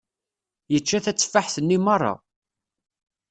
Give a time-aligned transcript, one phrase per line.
[0.73, 2.13] Yečča tateffaḥt-nni merra.